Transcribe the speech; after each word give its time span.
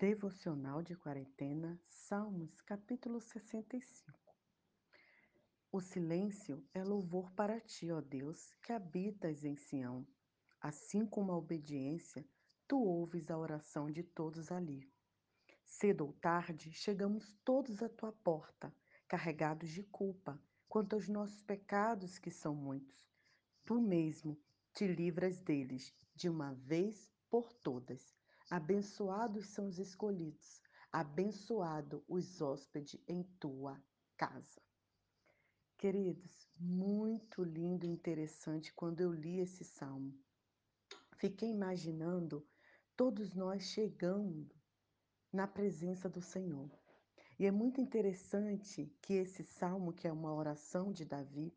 Devocional 0.00 0.80
de 0.80 0.94
Quarentena, 0.94 1.76
Salmos, 1.88 2.60
capítulo 2.60 3.20
65. 3.20 4.16
O 5.72 5.80
silêncio 5.80 6.64
é 6.72 6.84
louvor 6.84 7.32
para 7.32 7.60
ti, 7.60 7.90
ó 7.90 8.00
Deus, 8.00 8.54
que 8.62 8.72
habitas 8.72 9.42
em 9.42 9.56
Sião. 9.56 10.06
Assim 10.60 11.04
como 11.04 11.32
a 11.32 11.36
obediência, 11.36 12.24
tu 12.68 12.80
ouves 12.80 13.28
a 13.28 13.36
oração 13.36 13.90
de 13.90 14.04
todos 14.04 14.52
ali. 14.52 14.88
Cedo 15.64 16.06
ou 16.06 16.12
tarde, 16.12 16.72
chegamos 16.72 17.36
todos 17.44 17.82
à 17.82 17.88
tua 17.88 18.12
porta, 18.12 18.72
carregados 19.08 19.68
de 19.68 19.82
culpa, 19.82 20.40
quanto 20.68 20.92
aos 20.92 21.08
nossos 21.08 21.42
pecados, 21.42 22.20
que 22.20 22.30
são 22.30 22.54
muitos. 22.54 23.10
Tu 23.64 23.80
mesmo 23.80 24.38
te 24.72 24.86
livras 24.86 25.40
deles, 25.40 25.92
de 26.14 26.28
uma 26.28 26.54
vez 26.54 27.10
por 27.28 27.52
todas. 27.52 28.17
Abençoados 28.50 29.48
são 29.48 29.66
os 29.66 29.78
escolhidos, 29.78 30.62
abençoado 30.90 32.02
os 32.08 32.40
hóspedes 32.40 32.98
em 33.06 33.22
tua 33.38 33.78
casa. 34.16 34.62
Queridos, 35.76 36.48
muito 36.56 37.44
lindo 37.44 37.84
e 37.84 37.90
interessante 37.90 38.72
quando 38.72 39.02
eu 39.02 39.12
li 39.12 39.38
esse 39.38 39.64
salmo. 39.64 40.18
Fiquei 41.18 41.50
imaginando 41.50 42.48
todos 42.96 43.34
nós 43.34 43.64
chegando 43.64 44.56
na 45.30 45.46
presença 45.46 46.08
do 46.08 46.22
Senhor. 46.22 46.70
E 47.38 47.44
é 47.44 47.50
muito 47.50 47.82
interessante 47.82 48.90
que 49.02 49.12
esse 49.12 49.44
salmo, 49.44 49.92
que 49.92 50.08
é 50.08 50.12
uma 50.12 50.32
oração 50.32 50.90
de 50.90 51.04
Davi, 51.04 51.54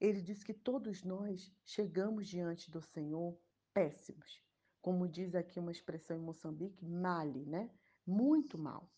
ele 0.00 0.20
diz 0.20 0.42
que 0.42 0.52
todos 0.52 1.04
nós 1.04 1.54
chegamos 1.64 2.26
diante 2.26 2.72
do 2.72 2.82
Senhor 2.82 3.38
péssimos 3.72 4.42
como 4.84 5.08
diz 5.08 5.34
aqui 5.34 5.58
uma 5.58 5.72
expressão 5.72 6.14
em 6.14 6.20
Moçambique, 6.20 6.84
male, 6.84 7.46
né? 7.46 7.70
Muito 8.06 8.58
mal. 8.58 8.92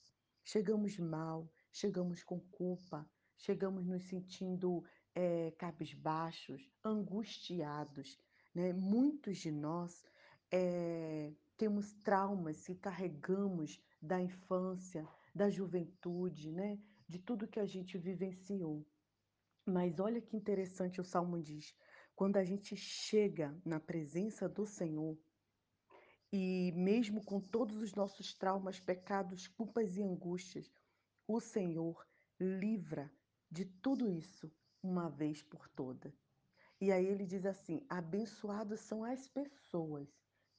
Chegamos 0.45 0.99
mal, 0.99 1.49
chegamos 1.71 2.25
com 2.25 2.41
culpa, 2.41 3.09
chegamos 3.37 3.87
nos 3.87 4.03
sentindo 4.03 4.83
é, 5.15 5.53
cabisbaixos, 5.53 6.69
angustiados. 6.85 8.19
Né? 8.53 8.73
Muitos 8.73 9.39
de 9.39 9.53
nós 9.53 10.05
é, 10.51 11.33
temos 11.57 11.93
traumas 12.03 12.67
que 12.67 12.75
carregamos 12.75 13.81
da 14.03 14.21
infância, 14.21 15.07
da 15.33 15.49
juventude, 15.49 16.51
né? 16.51 16.81
de 17.09 17.21
tudo 17.21 17.47
que 17.47 17.61
a 17.61 17.67
gente 17.67 17.97
vivenciou. 17.97 18.85
Mas 19.65 20.01
olha 20.01 20.21
que 20.21 20.37
interessante 20.37 21.01
o 21.01 21.05
Salmo 21.05 21.41
diz, 21.41 21.73
quando 22.17 22.39
a 22.39 22.43
gente 22.43 22.75
chega 22.75 23.57
na 23.65 23.79
presença 23.79 24.49
do 24.49 24.67
Senhor, 24.67 25.17
e 26.33 26.73
mesmo 26.75 27.25
com 27.25 27.41
todos 27.41 27.77
os 27.77 27.95
nossos 27.95 28.35
traumas, 28.35 28.81
pecados, 28.81 29.47
culpas 29.47 29.97
e 29.97 30.03
angústias, 30.03 30.71
o 31.27 31.41
Senhor 31.41 32.07
livra 32.39 33.11
de 33.51 33.65
tudo 33.65 34.11
isso 34.11 34.53
uma 34.83 35.09
vez 35.09 35.43
por 35.43 35.69
toda. 35.69 36.13
E 36.81 36.93
aí 36.93 37.07
ele 37.07 37.25
diz 37.25 37.47
assim: 37.47 37.85
abençoados 37.89 38.81
são 38.81 39.05
as 39.05 39.27
pessoas 39.29 40.09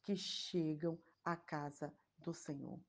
que 0.02 0.16
chegam 0.16 0.98
à 1.24 1.36
casa 1.36 1.94
do 2.18 2.34
Senhor. 2.34 2.80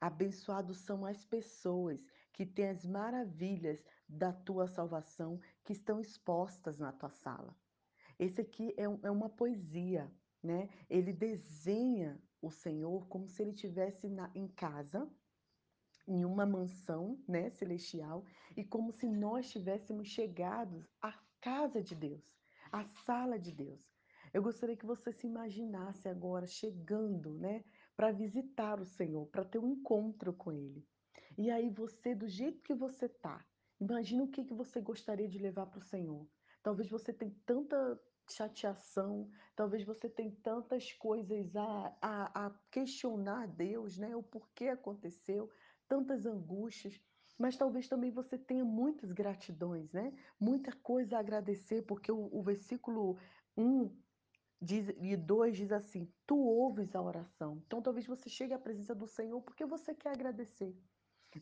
Abençoados 0.00 0.78
são 0.78 1.06
as 1.06 1.24
pessoas 1.24 2.04
que 2.32 2.44
têm 2.44 2.68
as 2.68 2.84
maravilhas 2.84 3.82
da 4.06 4.32
tua 4.32 4.68
salvação 4.68 5.40
que 5.64 5.72
estão 5.72 6.00
expostas 6.00 6.78
na 6.78 6.92
tua 6.92 7.10
sala. 7.10 7.56
Esse 8.18 8.42
aqui 8.42 8.74
é, 8.76 8.84
é 8.84 9.10
uma 9.10 9.30
poesia, 9.30 10.10
né? 10.46 10.68
Ele 10.88 11.12
desenha 11.12 12.18
o 12.40 12.50
Senhor 12.50 13.06
como 13.08 13.28
se 13.28 13.42
ele 13.42 13.50
estivesse 13.50 14.06
em 14.34 14.48
casa, 14.48 15.10
em 16.06 16.24
uma 16.24 16.46
mansão 16.46 17.20
né, 17.26 17.50
celestial, 17.50 18.24
e 18.56 18.64
como 18.64 18.92
se 18.92 19.08
nós 19.08 19.50
tivéssemos 19.50 20.08
chegados 20.08 20.88
à 21.02 21.12
casa 21.40 21.82
de 21.82 21.94
Deus, 21.94 22.22
à 22.70 22.84
sala 23.04 23.38
de 23.38 23.52
Deus. 23.52 23.80
Eu 24.32 24.42
gostaria 24.42 24.76
que 24.76 24.86
você 24.86 25.12
se 25.12 25.26
imaginasse 25.26 26.08
agora 26.08 26.46
chegando 26.46 27.32
né, 27.34 27.64
para 27.96 28.12
visitar 28.12 28.80
o 28.80 28.84
Senhor, 28.84 29.26
para 29.26 29.44
ter 29.44 29.58
um 29.58 29.66
encontro 29.66 30.32
com 30.32 30.52
Ele. 30.52 30.86
E 31.36 31.50
aí 31.50 31.68
você, 31.70 32.14
do 32.14 32.28
jeito 32.28 32.62
que 32.62 32.74
você 32.74 33.06
está, 33.06 33.44
imagina 33.80 34.22
o 34.22 34.28
que, 34.28 34.44
que 34.44 34.54
você 34.54 34.80
gostaria 34.80 35.28
de 35.28 35.38
levar 35.38 35.66
para 35.66 35.78
o 35.78 35.84
Senhor. 35.84 36.26
Talvez 36.62 36.88
você 36.88 37.12
tenha 37.12 37.34
tanta 37.44 38.00
chateação, 38.32 39.30
talvez 39.54 39.84
você 39.84 40.08
tenha 40.08 40.34
tantas 40.42 40.92
coisas 40.92 41.54
a, 41.56 41.96
a, 42.00 42.46
a 42.46 42.50
questionar 42.70 43.46
Deus, 43.46 43.96
né? 43.98 44.14
O 44.16 44.22
porquê 44.22 44.68
aconteceu, 44.68 45.50
tantas 45.88 46.26
angústias, 46.26 47.00
mas 47.38 47.56
talvez 47.56 47.88
também 47.88 48.10
você 48.10 48.38
tenha 48.38 48.64
muitas 48.64 49.12
gratidões, 49.12 49.92
né? 49.92 50.12
Muita 50.40 50.72
coisa 50.72 51.16
a 51.16 51.20
agradecer, 51.20 51.82
porque 51.82 52.10
o, 52.10 52.28
o 52.32 52.42
versículo 52.42 53.18
1 53.56 53.94
diz, 54.60 54.88
e 54.98 55.16
2 55.16 55.56
diz 55.56 55.72
assim: 55.72 56.10
Tu 56.26 56.36
ouves 56.36 56.94
a 56.94 57.02
oração. 57.02 57.62
Então 57.66 57.82
talvez 57.82 58.06
você 58.06 58.28
chegue 58.28 58.54
à 58.54 58.58
presença 58.58 58.94
do 58.94 59.06
Senhor 59.06 59.40
porque 59.42 59.66
você 59.66 59.94
quer 59.94 60.12
agradecer. 60.12 60.74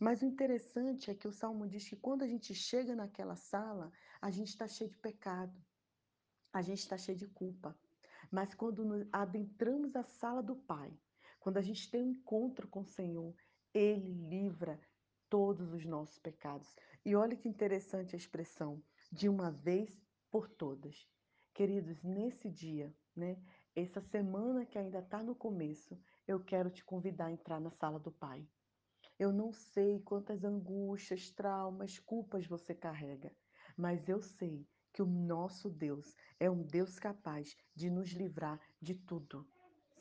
Mas 0.01 0.23
o 0.23 0.27
interessante 0.27 1.11
é 1.11 1.15
que 1.15 1.29
o 1.29 1.33
Salmo 1.33 1.69
diz 1.69 1.89
que 1.89 1.95
quando 1.95 2.23
a 2.23 2.27
gente 2.27 2.53
chega 2.55 2.97
naquela 2.97 3.37
sala, 3.37 3.93
a 4.21 4.31
gente 4.31 4.49
está 4.49 4.67
cheio 4.67 4.91
de 4.91 4.99
pecado 4.99 5.55
a 6.55 6.63
gente 6.63 6.79
está 6.79 6.97
cheio 6.97 7.19
de 7.19 7.27
culpa. 7.27 7.77
Mas 8.31 8.55
quando 8.55 9.09
adentramos 9.13 9.97
a 9.97 10.05
sala 10.05 10.41
do 10.41 10.55
Pai, 10.55 10.97
quando 11.41 11.57
a 11.59 11.61
gente 11.61 11.91
tem 11.91 12.01
um 12.05 12.13
encontro 12.13 12.69
com 12.69 12.83
o 12.83 12.87
Senhor, 12.87 13.35
Ele 13.75 14.13
livra 14.29 14.81
todos 15.29 15.73
os 15.73 15.85
nossos 15.85 16.17
pecados. 16.21 16.77
E 17.05 17.17
olha 17.17 17.37
que 17.37 17.49
interessante 17.49 18.15
a 18.15 18.17
expressão, 18.17 18.81
de 19.11 19.29
uma 19.29 19.51
vez 19.51 20.01
por 20.31 20.49
todas. 20.49 21.11
Queridos, 21.53 22.05
nesse 22.05 22.49
dia, 22.49 22.95
né, 23.17 23.37
essa 23.75 24.01
semana 24.01 24.65
que 24.65 24.79
ainda 24.79 25.01
está 25.01 25.25
no 25.25 25.35
começo, 25.35 26.01
eu 26.27 26.39
quero 26.39 26.71
te 26.71 26.85
convidar 26.85 27.27
a 27.27 27.33
entrar 27.33 27.61
na 27.61 27.71
sala 27.71 27.99
do 27.99 28.13
Pai. 28.13 28.49
Eu 29.19 29.33
não 29.33 29.53
sei 29.53 30.01
quantas 30.01 30.45
angústias, 30.45 31.31
traumas, 31.31 31.99
culpas 31.99 32.47
você 32.47 32.75
carrega, 32.75 33.35
mas 33.77 34.09
eu 34.09 34.23
sei 34.23 34.65
que 34.95 35.03
o 35.03 35.07
nosso 35.07 35.69
Deus 35.69 36.15
é 36.39 36.49
um 36.49 36.63
Deus 36.63 37.01
capaz 37.01 37.57
de 37.75 37.91
nos 37.91 38.11
livrar 38.13 38.61
de 38.81 38.95
tudo, 38.95 39.45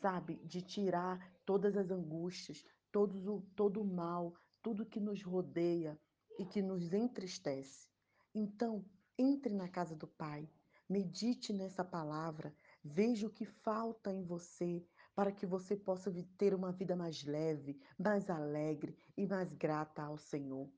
sabe? 0.00 0.36
De 0.44 0.62
tirar 0.62 1.18
todas 1.44 1.76
as 1.76 1.90
angústias, 1.90 2.64
todo 2.92 3.34
o, 3.34 3.42
todo 3.56 3.82
o 3.82 3.84
mal, 3.84 4.32
tudo 4.62 4.86
que 4.86 5.00
nos 5.00 5.20
rodeia 5.20 6.00
e 6.38 6.46
que 6.46 6.62
nos 6.62 6.92
entristece. 6.92 7.88
Então, 8.32 8.84
entre 9.18 9.52
na 9.52 9.68
casa 9.68 9.96
do 9.96 10.06
Pai, 10.06 10.48
medite 10.88 11.52
nessa 11.52 11.84
palavra, 11.84 12.54
veja 12.84 13.26
o 13.26 13.30
que 13.30 13.44
falta 13.44 14.12
em 14.12 14.22
você 14.22 14.86
para 15.12 15.32
que 15.32 15.44
você 15.44 15.76
possa 15.76 16.12
ter 16.38 16.54
uma 16.54 16.70
vida 16.70 16.94
mais 16.94 17.24
leve, 17.24 17.80
mais 17.98 18.30
alegre 18.30 18.96
e 19.16 19.26
mais 19.26 19.52
grata 19.54 20.04
ao 20.04 20.16
Senhor. 20.16 20.70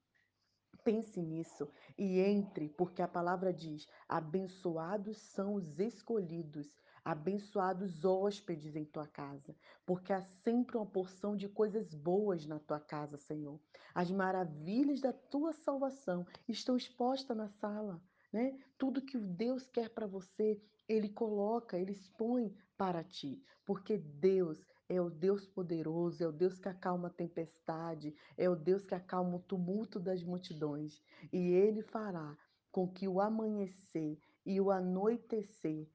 Pense 0.85 1.21
nisso 1.21 1.69
e 1.97 2.21
entre, 2.21 2.69
porque 2.69 3.03
a 3.03 3.09
palavra 3.09 3.53
diz: 3.53 3.89
abençoados 4.09 5.17
são 5.19 5.55
os 5.55 5.79
escolhidos, 5.79 6.69
abençoados 7.05 8.05
hóspedes 8.05 8.75
em 8.75 8.85
tua 8.85 9.07
casa, 9.07 9.55
porque 9.85 10.13
há 10.13 10.21
sempre 10.21 10.77
uma 10.77 10.87
porção 10.87 11.37
de 11.37 11.49
coisas 11.49 11.95
boas 11.95 12.47
na 12.47 12.59
tua 12.59 12.81
casa, 12.81 13.17
Senhor. 13.17 13.61
As 13.95 14.11
maravilhas 14.11 15.01
da 15.01 15.13
tua 15.13 15.53
salvação 15.53 16.27
estão 16.49 16.77
expostas 16.77 17.37
na 17.37 17.49
sala. 17.49 18.03
Né? 18.33 18.59
Tudo 18.77 19.01
que 19.01 19.17
Deus 19.19 19.67
quer 19.67 19.89
para 19.91 20.07
você, 20.07 20.61
Ele 20.89 21.09
coloca, 21.09 21.79
Ele 21.79 21.93
expõe 21.93 22.55
para 22.77 23.03
ti, 23.05 23.43
porque 23.65 23.97
Deus 23.97 24.67
é 24.89 25.01
o 25.01 25.11
Deus 25.11 25.47
poderoso, 25.47 26.23
é 26.23 26.29
o 26.29 26.33
Deus 26.33 26.59
que 26.59 26.69
acalma 26.69 27.09
a 27.09 27.13
tempestade, 27.13 28.15
é 28.37 28.49
o 28.49 28.55
Deus 28.55 28.85
que 28.85 28.95
acalma 28.95 29.37
o 29.37 29.43
tumulto 29.43 29.99
das 29.99 30.23
multidões. 30.23 31.03
E 31.33 31.39
Ele 31.53 31.83
fará 31.83 32.37
com 32.71 32.87
que 32.89 33.09
o 33.09 33.21
amanhecer 33.21 34.21
e 34.45 34.61
o 34.61 34.71
anoitecer 34.71 35.89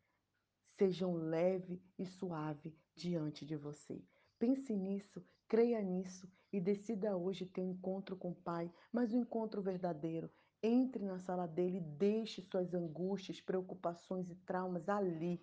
sejam 0.77 1.13
leve 1.13 1.81
e 1.97 2.05
suave 2.05 2.75
diante 2.95 3.45
de 3.45 3.55
você. 3.55 4.03
Pense 4.37 4.75
nisso, 4.75 5.23
creia 5.47 5.81
nisso 5.81 6.27
e 6.51 6.59
decida 6.59 7.15
hoje 7.15 7.45
ter 7.45 7.61
um 7.61 7.71
encontro 7.71 8.17
com 8.17 8.31
o 8.31 8.35
Pai, 8.35 8.71
mas 8.91 9.13
um 9.13 9.21
encontro 9.21 9.61
verdadeiro. 9.61 10.29
Entre 10.61 11.05
na 11.05 11.17
sala 11.17 11.47
dele 11.47 11.79
deixe 11.79 12.41
suas 12.41 12.73
angústias, 12.73 13.39
preocupações 13.39 14.29
e 14.29 14.35
traumas 14.35 14.89
ali, 14.89 15.41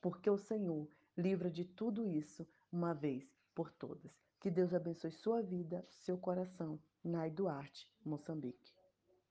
porque 0.00 0.28
o 0.28 0.38
Senhor 0.38 0.88
livra 1.16 1.50
de 1.50 1.64
tudo 1.64 2.06
isso 2.06 2.46
uma 2.72 2.94
vez 2.94 3.24
por 3.54 3.70
todas. 3.72 4.12
Que 4.40 4.50
Deus 4.50 4.72
abençoe 4.72 5.10
sua 5.10 5.42
vida, 5.42 5.84
seu 5.88 6.16
coração. 6.16 6.80
Nai 7.04 7.30
Duarte, 7.30 7.90
Moçambique. 8.04 8.72